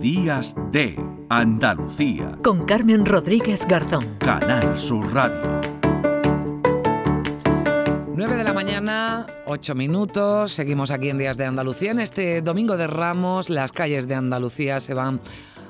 [0.00, 0.94] Días de
[1.28, 2.38] Andalucía.
[2.44, 4.16] Con Carmen Rodríguez Garzón.
[4.20, 5.42] Canal Sur Radio.
[8.14, 10.52] 9 de la mañana, 8 minutos.
[10.52, 11.90] Seguimos aquí en Días de Andalucía.
[11.90, 15.20] En este domingo de Ramos, las calles de Andalucía se van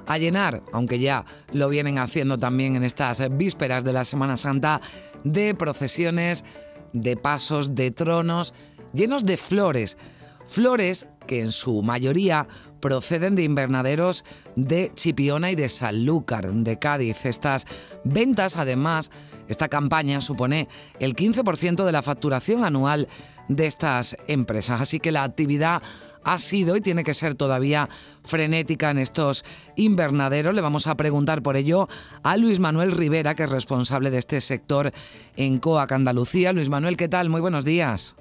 [0.07, 4.83] a llenar, aunque ya lo vienen haciendo también en estas vísperas de la Semana Santa,
[5.25, 6.45] de procesiones,
[6.93, 8.53] de pasos, de tronos,
[8.93, 9.97] llenos de flores.
[10.45, 12.49] Flores que en su mayoría
[12.81, 14.25] proceden de invernaderos
[14.57, 17.25] de Chipiona y de Sanlúcar, de Cádiz.
[17.27, 17.67] Estas
[18.05, 19.11] ventas, además,
[19.49, 20.69] esta campaña supone
[21.00, 23.09] el 15% de la facturación anual
[23.49, 24.81] de estas empresas.
[24.81, 25.83] Así que la actividad
[26.25, 27.89] ha sido y tiene que ser todavía
[28.22, 29.45] frenética en estos
[29.77, 30.55] invernaderos.
[30.55, 31.89] Le vamos a preguntar por ello
[32.22, 34.92] a Luis Manuel Rivera, que es responsable de este sector
[35.36, 36.53] en COAC Andalucía.
[36.53, 37.31] Luis Manuel, ¿qué tal?
[37.31, 38.17] Muy buenos días.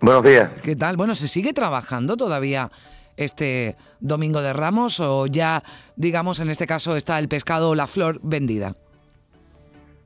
[0.00, 0.50] Buenos días.
[0.62, 0.96] ¿Qué tal?
[0.96, 2.70] Bueno, ¿se sigue trabajando todavía
[3.24, 5.62] este domingo de Ramos o ya,
[5.96, 8.76] digamos, en este caso está el pescado o la flor vendida?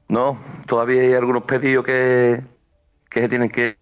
[0.09, 2.43] No, todavía hay algunos pedidos que,
[3.09, 3.79] que se tienen que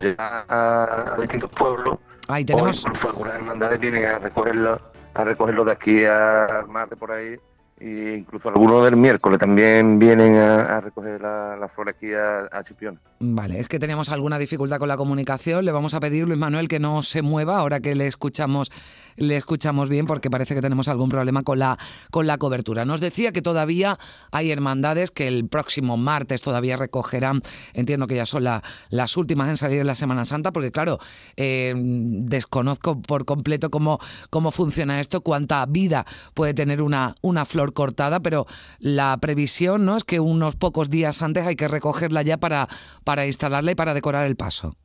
[0.00, 1.98] llegar a distintos pueblos.
[2.28, 2.84] Ahí tenemos.
[2.84, 4.80] O algunas hermandades vienen a recogerlo,
[5.14, 7.36] a recogerlo de aquí al martes por ahí
[7.78, 12.64] e incluso algunos del miércoles también vienen a, recoger las la flores aquí a, a,
[12.64, 12.98] Chipiona.
[13.20, 15.64] Vale, es que teníamos alguna dificultad con la comunicación.
[15.64, 18.72] Le vamos a pedir, Luis Manuel, que no se mueva ahora que le escuchamos,
[19.16, 21.78] le escuchamos bien, porque parece que tenemos algún problema con la,
[22.10, 22.84] con la cobertura.
[22.84, 23.98] Nos decía que todavía
[24.30, 29.56] hay hermandades que el próximo martes todavía recogerán, entiendo que ya son las últimas en
[29.56, 30.98] salir en la Semana Santa, porque claro,
[31.36, 33.98] eh, desconozco por completo cómo,
[34.30, 38.46] cómo funciona esto, cuánta vida puede tener una, una flor cortada, pero
[38.78, 42.68] la previsión no es que unos pocos días antes hay que recogerla ya para,
[43.04, 44.76] para instalarla y para decorar el paso.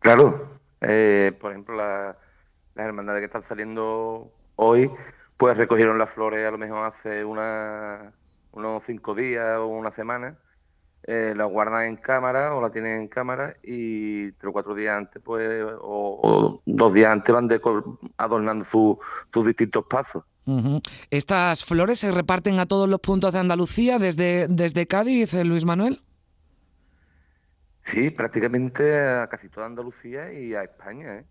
[0.00, 1.82] Claro, eh, por ejemplo,
[2.74, 4.90] las hermandades que están saliendo hoy,
[5.36, 8.12] pues recogieron las flores a lo mejor hace una,
[8.52, 10.38] unos cinco días o una semana.
[11.06, 14.96] Eh, la guardan en cámara o la tienen en cámara y tres o cuatro días
[14.96, 17.48] antes, pues, o, dos días antes van
[18.16, 20.24] adornando sus distintos pasos.
[21.10, 25.64] ¿Estas flores se reparten a todos los puntos de Andalucía desde, desde Cádiz, eh, Luis
[25.64, 26.00] Manuel?
[27.82, 31.16] Sí, prácticamente a casi toda Andalucía y a España.
[31.16, 31.24] ¿eh?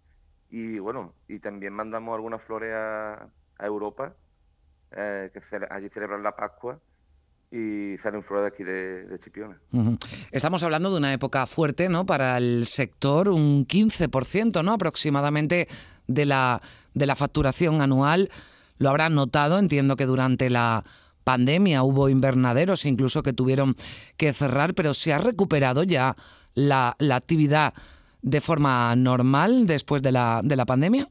[0.53, 3.27] Y bueno, y también mandamos algunas flores a,
[3.57, 4.13] Europa,
[4.91, 5.39] eh, que
[5.71, 6.79] allí celebran la Pascua
[7.49, 9.19] y salen flores aquí de, de.
[10.31, 12.05] Estamos hablando de una época fuerte ¿no?
[12.05, 14.73] para el sector, un 15% ¿no?
[14.73, 15.67] aproximadamente
[16.05, 16.61] de la,
[16.93, 18.29] de la facturación anual
[18.77, 20.83] lo habrán notado, entiendo que durante la
[21.23, 23.75] pandemia hubo invernaderos incluso que tuvieron
[24.17, 26.15] que cerrar, pero ¿se ha recuperado ya
[26.53, 27.73] la, actividad
[28.23, 31.07] de forma normal después de la, de la pandemia?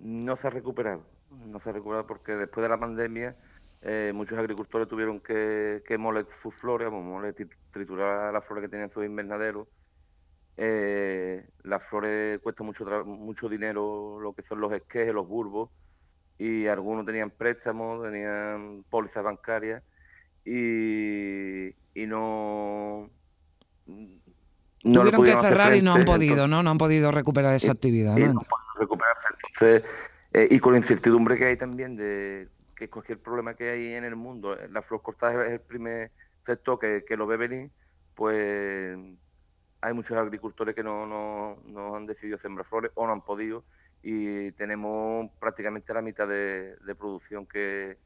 [0.00, 1.06] No se ha recuperado,
[1.46, 3.36] no se ha recuperado porque después de la pandemia
[3.82, 7.34] eh, muchos agricultores tuvieron que, que moler sus flores, moler,
[7.70, 9.68] triturar las flores que tenían sus invernaderos.
[10.56, 15.70] Eh, las flores cuestan mucho, mucho dinero, lo que son los esquejes, los bulbos,
[16.38, 19.82] y algunos tenían préstamos, tenían pólizas bancarias
[20.44, 23.10] y, y no...
[24.84, 26.62] no Tuvieron que cerrar y no han podido, ¿no?
[26.62, 28.16] No han podido recuperar esa actividad.
[28.16, 28.40] ¿no?
[28.78, 29.28] recuperarse.
[29.30, 29.90] Entonces,
[30.32, 34.04] eh, y con la incertidumbre que hay también de que cualquier problema que hay en
[34.04, 36.10] el mundo, la flor cortada es el primer
[36.44, 37.70] sector que, que lo ve venir,
[38.14, 38.98] pues
[39.80, 43.64] hay muchos agricultores que no, no, no han decidido sembrar flores o no han podido
[44.02, 47.96] y tenemos prácticamente la mitad de, producción que,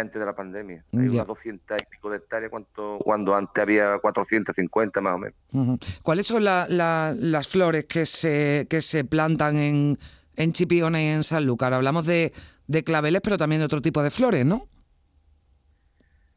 [0.00, 0.84] antes de la pandemia.
[0.92, 5.78] Hay unas 200 y pico de hectáreas cuando, cuando antes había 450 más o menos.
[6.02, 9.98] ¿Cuáles son las flores que se, que se plantan en,
[10.36, 11.74] en Chipiona y en Sanlúcar?
[11.74, 12.32] Hablamos de,
[12.66, 14.68] de claveles, pero también de otro tipo de flores, ¿no?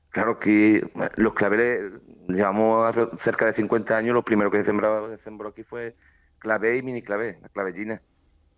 [0.09, 5.17] Claro que los claveles, llevamos cerca de 50 años, lo primero que se sembró, se
[5.17, 5.95] sembró aquí fue
[6.39, 8.01] clave y mini clave, la clavellina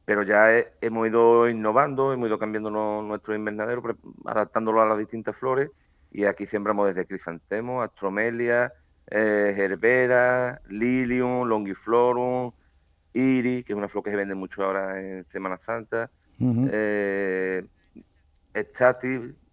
[0.08, 2.70] pero ya hemos ido innovando, hemos ido cambiando
[3.02, 3.84] nuestro invernadero,
[4.24, 5.70] adaptándolo a las distintas flores,
[6.14, 8.72] y aquí sembramos desde crisantemo, astromelia,
[9.08, 12.54] eh, gerbera, lilium, longiflorum,
[13.12, 16.10] iris, que es una flor que se vende mucho ahora en Semana Santa,
[16.40, 16.70] uh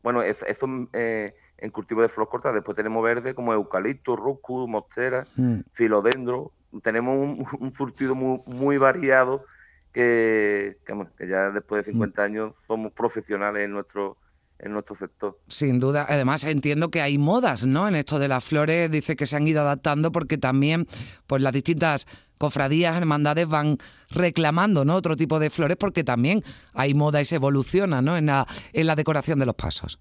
[0.05, 0.47] bueno, eso,
[0.93, 5.61] eh, en cultivo de flor corta, después tenemos verde como eucalipto, rúcula, mostera, mm.
[5.73, 9.47] filodendro, tenemos un, un surtido muy, muy variado
[9.95, 12.25] que, que, ya después de 50 mm.
[12.25, 14.19] años somos profesionales en nuestro
[14.59, 15.39] en nuestro sector.
[15.49, 16.07] Sin duda.
[16.09, 17.89] Además, entiendo que hay modas, ¿no?
[17.89, 20.87] En esto de las flores, dice que se han ido adaptando porque también,
[21.27, 22.07] pues las distintas
[22.39, 23.79] cofradías, hermandades van
[24.11, 24.95] reclamando, ¿no?
[24.95, 26.43] Otro tipo de flores porque también
[26.73, 28.17] hay moda y se evoluciona, ¿no?
[28.17, 30.01] En la, en la decoración de los pasos.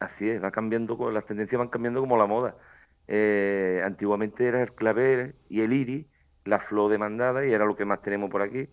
[0.00, 2.56] Así es, va cambiando, las tendencias van cambiando como la moda.
[3.06, 6.06] Eh, antiguamente era el clavel y el iris,
[6.44, 8.68] la flor demandada, y era lo que más tenemos por aquí.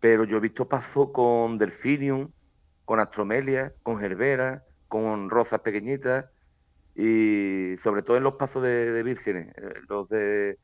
[0.00, 2.30] Pero yo he visto pasos con delfinium,
[2.84, 6.26] con astromelia, con gerbera, con rosas pequeñitas,
[6.94, 10.58] y sobre todo en los pasos de, vírgenes, eh, los de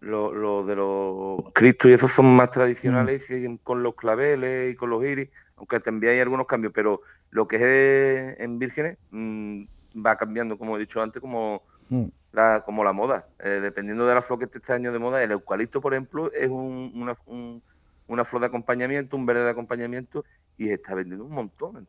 [0.00, 3.56] los, de los Cristos y esos son más tradicionales mm.
[3.56, 7.56] con los claveles y con los iris, aunque también hay algunos cambios, pero lo que
[7.56, 9.64] es en vírgenes mm,
[10.06, 12.04] va cambiando, como he dicho antes, como mm.
[12.32, 13.28] La, como la moda.
[13.38, 16.30] Eh, dependiendo de la flor que esté este año de moda, el eucalipto, por ejemplo,
[16.32, 17.14] es una,
[18.06, 20.24] una flor de acompañamiento, un verde de acompañamiento,
[20.56, 21.86] y se está vendiendo un montón.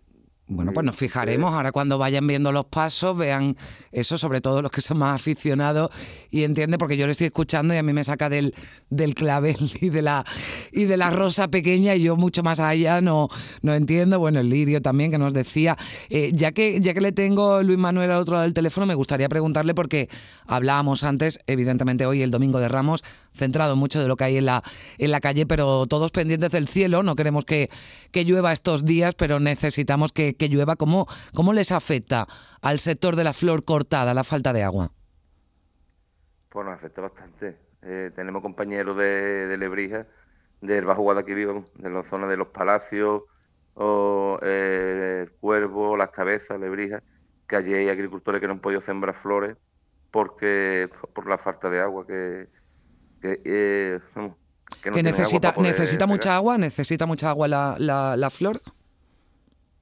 [0.51, 3.56] Bueno, pues nos fijaremos ahora cuando vayan viendo los pasos, vean
[3.92, 5.92] eso, sobre todo los que son más aficionados
[6.31, 8.56] y entiende, porque yo lo estoy escuchando y a mí me saca del,
[8.90, 10.25] del clavel y de la
[10.72, 13.30] y de la rosa pequeña y yo mucho más allá no,
[13.62, 14.18] no entiendo.
[14.18, 15.78] Bueno, el lirio también que nos decía.
[16.10, 18.95] Eh, ya que ya que le tengo Luis Manuel al otro lado del teléfono, me
[18.95, 20.10] gustaría preguntarle porque
[20.48, 23.04] hablábamos antes, evidentemente hoy el domingo de Ramos,
[23.36, 24.63] centrado mucho de lo que hay en la,
[24.98, 27.04] en la calle, pero todos pendientes del cielo.
[27.04, 27.69] No queremos que,
[28.12, 30.75] que llueva estos días, pero necesitamos que, que llueva.
[30.75, 31.06] ¿Cómo,
[31.36, 32.27] ¿Cómo les afecta
[32.63, 34.91] al sector de la flor cortada la falta de agua?
[36.50, 37.57] Pues nos afecta bastante.
[37.83, 40.07] Eh, tenemos compañeros de, de Lebrija,
[40.62, 43.21] del Bajo Guadalquivir, de la zona de los Palacios,
[43.75, 47.03] o eh, el Cuervo, las Cabezas, Lebrija,
[47.47, 49.56] que allí hay agricultores que no han podido sembrar flores
[50.12, 52.47] porque por la falta de agua que,
[53.21, 54.00] que, eh,
[54.81, 58.62] que, necesita, necesita mucha agua, necesita mucha agua la, la, flor.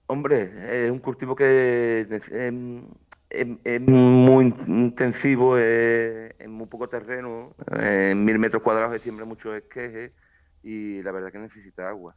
[0.08, 8.64] Hombre, es un cultivo que es, muy intensivo, en muy poco terreno, en mil metros
[8.64, 10.12] cuadrados de siembra muchos esquejes
[10.64, 12.16] y la verdad que necesita agua.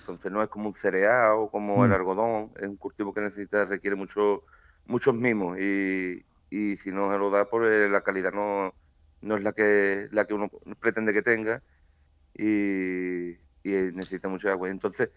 [0.00, 1.94] Entonces no es como un cereal o como el mm.
[1.94, 4.44] algodón, es un cultivo que necesita, requiere mucho,
[4.86, 8.72] muchos mimos y, y si no se lo da, pues la calidad no,
[9.22, 11.62] no es la que, la que uno pretende que tenga
[12.34, 14.70] y, necesita mucha agua.
[14.70, 15.10] Entonces,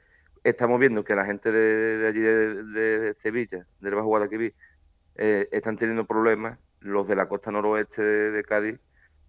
[0.43, 4.53] estamos viendo que la gente de, allí de, Sevilla, del Bajo Guadalquivir,
[5.15, 6.57] eh, están teniendo problemas.
[6.81, 8.79] Los de la costa noroeste de, Cádiz,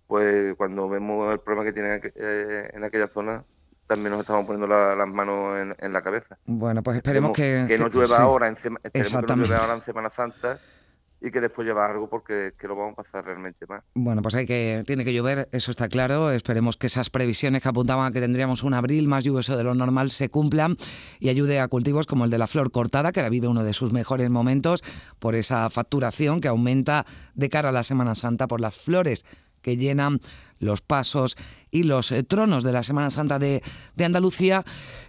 [0.06, 3.44] pues cuando vemos el problema que tienen eh, en aquella zona,
[3.88, 6.38] también nos estamos poniendo las manos en, la cabeza.
[6.46, 10.60] Bueno, pues esperemos, que, que, no llueva ahora en, ahora en Semana Santa
[11.20, 13.82] y que después lleva algo porque que lo vamos a pasar realmente mal.
[13.94, 16.30] Bueno, pues hay que, tiene que llover, eso está claro.
[16.30, 19.74] Esperemos que esas previsiones que apuntaban a que tendríamos un abril más lluvioso de lo
[19.74, 20.76] normal se cumplan
[21.18, 23.74] y ayude a cultivos como el de la flor cortada, que ahora vive uno de
[23.74, 24.82] sus mejores momentos
[25.18, 29.24] por esa facturación que aumenta de cara a la Semana Santa por las flores
[29.60, 30.20] que llenan
[30.58, 31.36] los pasos
[31.70, 33.62] y los eh, tronos de la Semana Santa de,
[33.94, 34.64] de, Andalucía.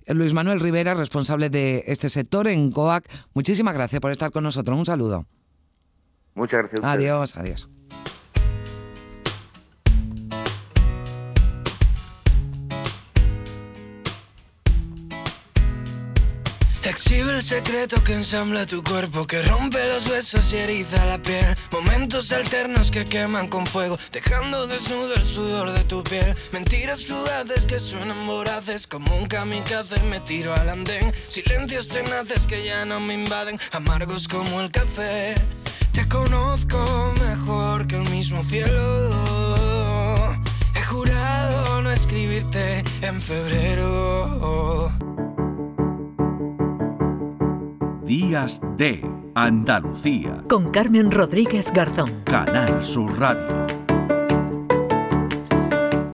[0.07, 4.77] Luis Manuel Rivera, responsable de este sector en COAC, muchísimas gracias por estar con nosotros.
[4.77, 5.25] Un saludo.
[6.33, 6.83] Muchas gracias.
[6.83, 7.69] Adiós, adiós.
[16.83, 21.45] Exhibe el secreto que ensambla tu cuerpo, que rompe los huesos y eriza la piel.
[21.71, 26.35] Momentos alternos que queman con fuego, dejando desnudo el sudor de tu piel.
[26.51, 31.13] Mentiras fugaces que suenan voraces, como un kamikaze me tiro al andén.
[31.29, 35.35] Silencios tenaces que ya no me invaden, amargos como el café.
[35.93, 36.77] Te conozco
[37.19, 39.12] mejor que el mismo cielo.
[40.75, 44.91] He jurado no escribirte en febrero.
[48.05, 49.03] Días de
[49.36, 50.43] Andalucía.
[50.50, 52.24] Con Carmen Rodríguez Garzón.
[52.25, 53.61] Canal Sur Radio.